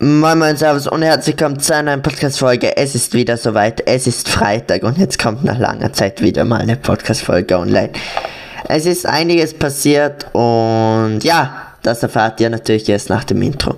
Moin 0.00 0.38
Moin 0.38 0.56
Servus 0.56 0.86
und 0.86 1.02
herzlich 1.02 1.36
willkommen 1.36 1.58
zu 1.58 1.74
einer 1.74 1.90
neuen 1.90 2.02
Podcast-Folge. 2.02 2.76
Es 2.76 2.94
ist 2.94 3.14
wieder 3.14 3.36
soweit, 3.36 3.84
es 3.84 4.06
ist 4.06 4.28
Freitag 4.28 4.84
und 4.84 4.96
jetzt 4.96 5.18
kommt 5.18 5.42
nach 5.42 5.58
langer 5.58 5.92
Zeit 5.92 6.22
wieder 6.22 6.44
mal 6.44 6.60
eine 6.60 6.76
Podcast-Folge 6.76 7.58
online. 7.58 7.90
Es 8.68 8.86
ist 8.86 9.06
einiges 9.06 9.54
passiert 9.54 10.32
und 10.36 11.24
ja, 11.24 11.76
das 11.82 12.00
erfahrt 12.04 12.40
ihr 12.40 12.48
natürlich 12.48 12.88
erst 12.88 13.10
nach 13.10 13.24
dem 13.24 13.42
Intro. 13.42 13.74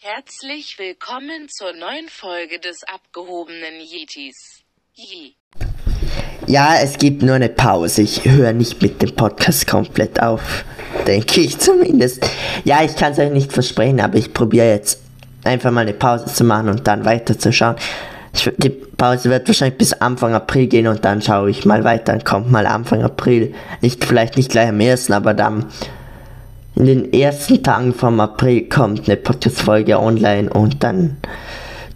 Herzlich 0.00 0.76
willkommen 0.80 1.48
zur 1.48 1.72
neuen 1.74 2.08
Folge 2.08 2.58
des 2.58 2.82
abgehobenen 2.92 3.80
Yetis. 3.80 4.64
Yee. 4.94 5.34
Ja, 6.48 6.74
es 6.82 6.98
gibt 6.98 7.22
nur 7.22 7.36
eine 7.36 7.50
Pause. 7.50 8.02
Ich 8.02 8.24
höre 8.24 8.52
nicht 8.52 8.82
mit 8.82 9.00
dem 9.00 9.14
Podcast 9.14 9.68
komplett 9.68 10.20
auf. 10.20 10.64
Denke 11.08 11.40
ich 11.40 11.58
zumindest. 11.58 12.24
Ja, 12.64 12.84
ich 12.84 12.94
kann 12.94 13.12
es 13.12 13.18
euch 13.18 13.32
nicht 13.32 13.52
versprechen, 13.52 14.00
aber 14.00 14.16
ich 14.16 14.34
probiere 14.34 14.68
jetzt 14.68 15.00
einfach 15.42 15.70
mal 15.70 15.80
eine 15.80 15.94
Pause 15.94 16.26
zu 16.26 16.44
machen 16.44 16.68
und 16.68 16.86
dann 16.86 17.06
weiterzuschauen. 17.06 17.76
Ich, 18.34 18.52
die 18.58 18.68
Pause 18.68 19.30
wird 19.30 19.48
wahrscheinlich 19.48 19.78
bis 19.78 19.94
Anfang 19.94 20.34
April 20.34 20.66
gehen 20.66 20.86
und 20.86 21.04
dann 21.06 21.22
schaue 21.22 21.48
ich 21.48 21.64
mal 21.64 21.82
weiter. 21.82 22.12
Dann 22.12 22.24
kommt 22.24 22.50
mal 22.50 22.66
Anfang 22.66 23.02
April. 23.02 23.54
Nicht, 23.80 24.04
vielleicht 24.04 24.36
nicht 24.36 24.50
gleich 24.50 24.68
am 24.68 24.80
ersten, 24.80 25.14
aber 25.14 25.32
dann 25.32 25.66
in 26.76 26.84
den 26.84 27.12
ersten 27.12 27.62
Tagen 27.62 27.94
vom 27.94 28.20
April 28.20 28.68
kommt 28.68 29.08
eine 29.08 29.16
Podcast-Folge 29.16 29.98
online 29.98 30.50
und 30.50 30.84
dann 30.84 31.16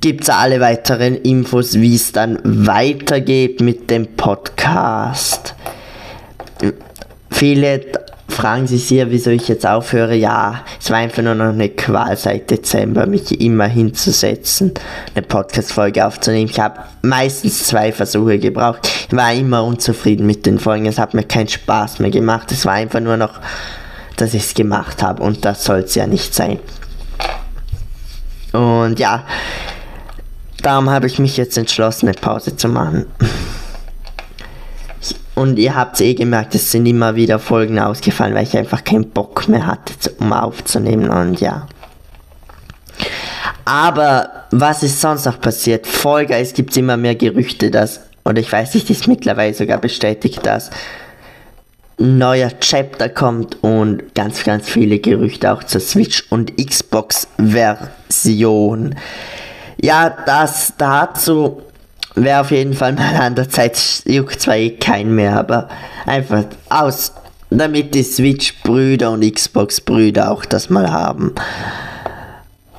gibt 0.01 0.23
es 0.23 0.31
alle 0.31 0.59
weiteren 0.59 1.17
Infos, 1.17 1.75
wie 1.75 1.95
es 1.95 2.13
dann 2.13 2.39
weitergeht 2.43 3.61
mit 3.61 3.91
dem 3.91 4.07
Podcast. 4.17 5.55
Viele 7.31 7.81
fragen 8.33 8.67
sich 8.67 8.89
hier, 8.89 9.11
wieso 9.11 9.31
ich 9.31 9.49
jetzt 9.49 9.67
aufhöre. 9.67 10.15
Ja, 10.15 10.65
es 10.81 10.91
war 10.91 10.99
einfach 10.99 11.23
nur 11.23 11.35
noch 11.35 11.53
eine 11.53 11.69
Qual 11.69 12.17
seit 12.17 12.51
Dezember, 12.51 13.07
mich 13.07 13.41
immer 13.41 13.67
hinzusetzen, 13.67 14.73
eine 15.15 15.25
Podcast-Folge 15.25 16.07
aufzunehmen. 16.07 16.51
Ich 16.51 16.59
habe 16.59 16.81
meistens 17.03 17.67
zwei 17.67 17.93
Versuche 17.93 18.39
gebraucht. 18.39 18.89
Ich 19.09 19.17
war 19.17 19.33
immer 19.33 19.63
unzufrieden 19.65 20.27
mit 20.27 20.47
den 20.47 20.59
Folgen. 20.59 20.87
Es 20.87 20.99
hat 20.99 21.15
mir 21.15 21.25
keinen 21.25 21.49
Spaß 21.49 21.99
mehr 22.01 22.11
gemacht. 22.11 22.51
Es 22.53 22.67
war 22.67 22.75
einfach 22.75 23.01
nur 23.01 23.17
noch, 23.17 23.41
dass 24.17 24.35
ich 24.35 24.43
es 24.43 24.55
gemacht 24.55 25.03
habe 25.03 25.23
und 25.23 25.45
das 25.45 25.65
soll 25.65 25.81
es 25.81 25.95
ja 25.95 26.07
nicht 26.07 26.35
sein. 26.35 26.59
Und 28.53 28.99
ja, 28.99 29.25
Darum 30.63 30.91
habe 30.91 31.09
ich 31.09 31.19
mich 31.19 31.37
jetzt 31.37 31.59
entschlossen, 31.59 32.07
eine 32.07 32.17
Pause 32.17 32.57
zu 32.57 32.69
machen. 32.69 33.07
Und 35.35 35.59
ihr 35.59 35.75
habt 35.75 35.95
es 35.95 36.01
eh 36.03 36.15
gemerkt, 36.15 36.55
es 36.55 36.71
sind 36.71 36.85
immer 36.87 37.17
wieder 37.17 37.39
Folgen 37.39 37.79
ausgefallen, 37.79 38.35
weil 38.35 38.45
ich 38.45 38.57
einfach 38.57 38.85
keinen 38.85 39.11
Bock 39.11 39.49
mehr 39.49 39.67
hatte, 39.67 39.95
um 40.19 40.33
aufzunehmen. 40.33 41.09
Und 41.09 41.41
ja. 41.41 41.67
Aber 43.65 44.45
was 44.51 44.83
ist 44.83 45.01
sonst 45.01 45.25
noch 45.25 45.41
passiert? 45.41 45.87
Folge, 45.87 46.35
es 46.37 46.53
gibt 46.53 46.77
immer 46.77 46.97
mehr 46.97 47.15
Gerüchte, 47.15 47.71
dass, 47.71 48.01
oder 48.25 48.41
ich 48.41 48.53
weiß 48.53 48.75
nicht, 48.75 48.91
ist 48.91 49.09
mittlerweile 49.09 49.55
sogar 49.55 49.79
bestätigt, 49.79 50.45
dass 50.45 50.71
ein 51.99 52.19
neuer 52.19 52.51
Chapter 52.61 53.09
kommt 53.09 53.63
und 53.63 54.15
ganz, 54.15 54.45
ganz 54.45 54.69
viele 54.69 54.99
Gerüchte 54.99 55.53
auch 55.53 55.65
zur 55.65 55.81
Switch 55.81 56.25
und 56.31 56.57
Xbox 56.57 57.29
Version. 57.39 58.97
Ja, 59.81 60.11
das 60.27 60.75
dazu 60.77 61.63
wäre 62.15 62.41
auf 62.41 62.51
jeden 62.51 62.75
Fall 62.75 62.93
mal 62.93 63.17
an 63.17 63.35
der 63.35 63.49
Zeit. 63.49 64.03
Juckt 64.07 64.41
zwar 64.41 64.57
eh 64.57 64.71
kein 64.71 65.15
mehr, 65.15 65.39
aber 65.39 65.69
einfach 66.07 66.45
aus, 66.69 67.13
damit 67.51 67.95
die 67.95 68.03
Switch-Brüder 68.03 69.11
und 69.11 69.23
Xbox-Brüder 69.23 70.31
auch 70.31 70.45
das 70.45 70.71
mal 70.71 70.91
haben. 70.91 71.35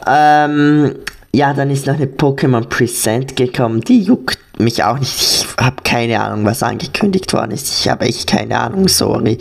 Ähm, 0.07 0.95
ja, 1.33 1.53
dann 1.53 1.71
ist 1.71 1.87
noch 1.87 1.95
eine 1.95 2.05
Pokémon 2.05 2.67
Present 2.67 3.35
gekommen. 3.35 3.81
Die 3.81 4.01
juckt 4.01 4.37
mich 4.59 4.83
auch 4.83 4.99
nicht. 4.99 5.19
Ich 5.19 5.47
habe 5.57 5.77
keine 5.83 6.19
Ahnung, 6.21 6.45
was 6.45 6.61
angekündigt 6.61 7.33
worden 7.33 7.51
ist. 7.51 7.79
Ich 7.79 7.89
habe 7.89 8.05
echt 8.05 8.29
keine 8.29 8.59
Ahnung, 8.59 8.87
sorry. 8.87 9.39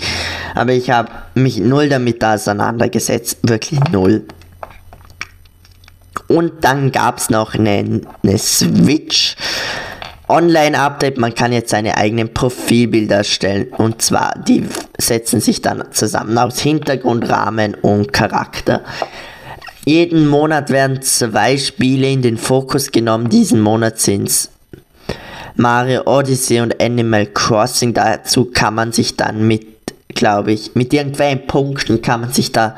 Aber 0.54 0.72
ich 0.72 0.90
habe 0.90 1.10
mich 1.34 1.58
null 1.58 1.88
damit 1.88 2.24
auseinandergesetzt. 2.24 3.38
Wirklich 3.42 3.80
null. 3.90 4.24
Und 6.32 6.64
dann 6.64 6.92
gab 6.92 7.18
es 7.18 7.28
noch 7.28 7.54
eine, 7.54 8.00
eine 8.22 8.38
Switch. 8.38 9.36
Online-Update, 10.28 11.18
man 11.18 11.34
kann 11.34 11.52
jetzt 11.52 11.68
seine 11.68 11.98
eigenen 11.98 12.32
Profilbilder 12.32 13.16
erstellen 13.16 13.66
und 13.76 14.00
zwar 14.00 14.34
die 14.48 14.66
setzen 14.98 15.40
sich 15.40 15.60
dann 15.60 15.84
zusammen 15.90 16.38
aus 16.38 16.58
Hintergrund, 16.60 17.28
Rahmen 17.28 17.74
und 17.74 18.14
Charakter. 18.14 18.80
Jeden 19.84 20.26
Monat 20.26 20.70
werden 20.70 21.02
zwei 21.02 21.58
Spiele 21.58 22.10
in 22.10 22.22
den 22.22 22.38
Fokus 22.38 22.92
genommen. 22.92 23.28
Diesen 23.28 23.60
Monat 23.60 23.98
sind 23.98 24.28
es 24.28 24.48
Mario 25.56 26.02
Odyssey 26.06 26.60
und 26.60 26.80
Animal 26.80 27.26
Crossing. 27.26 27.92
Dazu 27.92 28.46
kann 28.46 28.74
man 28.74 28.92
sich 28.92 29.16
dann 29.18 29.46
mit, 29.46 29.66
glaube 30.08 30.52
ich, 30.52 30.74
mit 30.74 30.94
irgendwelchen 30.94 31.46
Punkten 31.46 32.00
kann 32.00 32.22
man 32.22 32.32
sich 32.32 32.52
da 32.52 32.74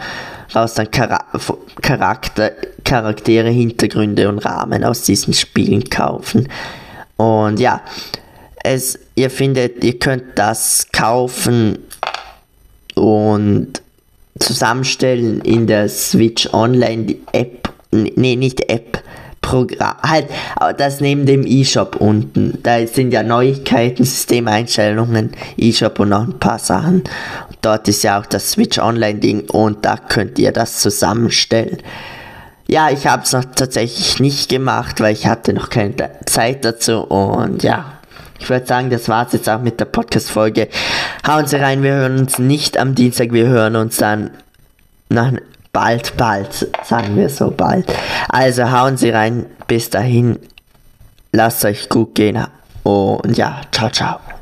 raus 0.54 0.75
dann 0.75 0.91
Charakter, 0.91 2.53
Charaktere, 2.84 3.49
Hintergründe 3.49 4.28
und 4.28 4.39
Rahmen 4.39 4.84
aus 4.84 5.03
diesen 5.03 5.34
Spielen 5.34 5.84
kaufen. 5.89 6.49
Und 7.17 7.59
ja, 7.59 7.81
es, 8.62 8.99
ihr 9.15 9.31
findet, 9.31 9.83
ihr 9.84 9.99
könnt 9.99 10.25
das 10.37 10.89
kaufen 10.93 11.78
und 12.95 13.83
zusammenstellen 14.39 15.41
in 15.43 15.67
der 15.67 15.89
Switch 15.89 16.53
Online 16.53 17.17
App, 17.33 17.72
nee, 17.91 18.37
nicht 18.37 18.69
App, 18.69 19.03
Programm, 19.41 19.97
halt, 20.03 20.28
das 20.78 21.01
neben 21.01 21.27
dem 21.27 21.47
E-Shop 21.47 21.97
unten. 21.97 22.59
Da 22.62 22.87
sind 22.87 23.12
ja 23.12 23.22
Neuigkeiten, 23.22 24.03
Systemeinstellungen, 24.05 25.33
E-Shop 25.59 26.01
und 26.01 26.09
noch 26.09 26.27
ein 26.27 26.39
paar 26.39 26.59
Sachen. 26.59 27.05
Dort 27.61 27.87
ist 27.87 28.03
ja 28.03 28.19
auch 28.19 28.27
das 28.27 28.53
Switch 28.53 28.78
Online 28.78 29.19
Ding 29.19 29.49
und 29.51 29.84
da 29.84 29.99
könnt 29.99 30.39
ihr 30.39 30.51
das 30.51 30.81
zusammenstellen. 30.81 31.78
Ja, 32.67 32.91
ich 32.91 33.07
habe 33.07 33.23
es 33.23 33.33
noch 33.33 33.45
tatsächlich 33.45 34.21
nicht 34.21 34.49
gemacht, 34.49 35.01
weil 35.01 35.13
ich 35.13 35.27
hatte 35.27 35.53
noch 35.53 35.69
keine 35.71 36.11
Zeit 36.27 36.65
dazu 36.65 37.01
und 37.03 37.63
ja. 37.63 37.93
Ich 38.41 38.51
würde 38.51 38.67
sagen, 38.67 38.91
das 38.91 39.09
war's 39.09 39.33
jetzt 39.33 39.49
auch 39.49 39.61
mit 39.61 39.81
der 39.81 39.87
Podcast-Folge. 39.87 40.69
Hauen 41.27 41.47
Sie 41.47 41.57
rein, 41.57 41.83
wir 41.83 41.93
hören 41.93 42.19
uns 42.19 42.39
nicht 42.39 42.77
am 42.77 42.95
Dienstag, 42.95 43.33
wir 43.33 43.47
hören 43.47 43.77
uns 43.77 43.97
dann 43.97 44.31
nach, 45.09 45.33
bald, 45.73 46.17
bald, 46.17 46.69
sagen 46.83 47.17
wir 47.17 47.29
so 47.29 47.51
bald. 47.51 47.87
Also 48.29 48.71
hauen 48.71 48.97
Sie 48.97 49.11
rein, 49.11 49.47
bis 49.67 49.89
dahin, 49.89 50.39
lasst 51.33 51.65
euch 51.65 51.89
gut 51.89 52.15
gehen 52.15 52.45
und 52.83 53.37
ja, 53.37 53.61
ciao, 53.73 53.89
ciao. 53.89 54.34